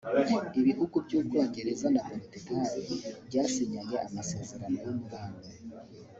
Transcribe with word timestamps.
Ibihugu 0.59 0.95
by’ubwongereza 1.05 1.87
na 1.93 2.01
Portugal 2.09 2.71
byasinyanye 3.27 3.97
amasezerano 4.07 4.77
y’umubano 4.85 5.39